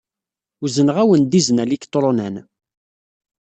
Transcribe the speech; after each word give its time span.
Uzneɣ-awen-d 0.63 1.37
izen 1.39 1.61
aliktṛunan. 1.63 2.35